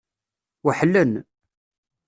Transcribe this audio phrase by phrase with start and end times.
[0.65, 1.11] Weḥlen.